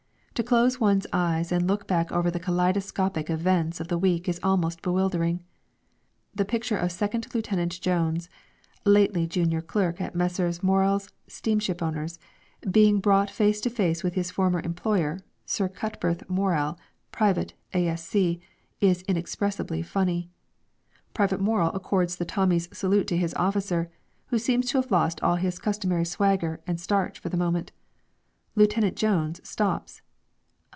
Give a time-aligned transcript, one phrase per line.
[0.35, 4.39] To close one's eyes and look back over the kaleidoscopic events of the week is
[4.41, 5.43] almost bewildering.
[6.33, 8.27] The picture of Second Lieutenant Jones,
[8.83, 10.63] lately junior clerk at Messrs.
[10.63, 12.17] Morells, steamship owners,
[12.71, 16.79] being brought face to face with his former employer, Sir Cuthbert Morell,
[17.11, 18.39] private, A.S.C.,
[18.79, 20.31] is inexpressibly funny.
[21.13, 23.91] Private Morell accords the Tommy's salute to his officer,
[24.29, 27.71] who seems to have lost all his customary swagger and starch for the moment.
[28.55, 30.01] Lieutenant Jones stops.